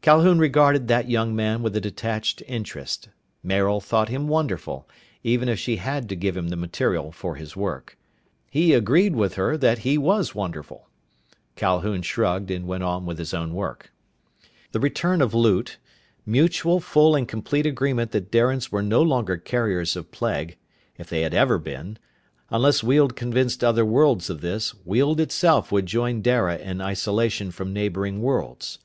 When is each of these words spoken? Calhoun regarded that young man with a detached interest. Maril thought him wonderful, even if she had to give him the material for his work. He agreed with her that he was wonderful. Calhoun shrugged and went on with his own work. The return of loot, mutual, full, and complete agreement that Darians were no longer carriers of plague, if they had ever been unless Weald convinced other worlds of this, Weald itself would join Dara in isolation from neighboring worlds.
Calhoun 0.00 0.38
regarded 0.38 0.86
that 0.86 1.10
young 1.10 1.34
man 1.34 1.60
with 1.60 1.74
a 1.74 1.80
detached 1.80 2.40
interest. 2.46 3.08
Maril 3.42 3.80
thought 3.80 4.08
him 4.08 4.28
wonderful, 4.28 4.88
even 5.24 5.48
if 5.48 5.58
she 5.58 5.74
had 5.74 6.08
to 6.08 6.14
give 6.14 6.36
him 6.36 6.50
the 6.50 6.56
material 6.56 7.10
for 7.10 7.34
his 7.34 7.56
work. 7.56 7.98
He 8.48 8.72
agreed 8.72 9.16
with 9.16 9.34
her 9.34 9.56
that 9.56 9.78
he 9.78 9.98
was 9.98 10.36
wonderful. 10.36 10.88
Calhoun 11.56 12.02
shrugged 12.02 12.48
and 12.48 12.68
went 12.68 12.84
on 12.84 13.06
with 13.06 13.18
his 13.18 13.34
own 13.34 13.52
work. 13.52 13.92
The 14.70 14.78
return 14.78 15.20
of 15.20 15.34
loot, 15.34 15.78
mutual, 16.24 16.78
full, 16.78 17.16
and 17.16 17.26
complete 17.26 17.66
agreement 17.66 18.12
that 18.12 18.30
Darians 18.30 18.70
were 18.70 18.84
no 18.84 19.02
longer 19.02 19.36
carriers 19.36 19.96
of 19.96 20.12
plague, 20.12 20.58
if 20.96 21.08
they 21.08 21.22
had 21.22 21.34
ever 21.34 21.58
been 21.58 21.98
unless 22.50 22.84
Weald 22.84 23.16
convinced 23.16 23.64
other 23.64 23.84
worlds 23.84 24.30
of 24.30 24.42
this, 24.42 24.76
Weald 24.84 25.18
itself 25.18 25.72
would 25.72 25.86
join 25.86 26.22
Dara 26.22 26.56
in 26.56 26.80
isolation 26.80 27.50
from 27.50 27.72
neighboring 27.72 28.22
worlds. 28.22 28.78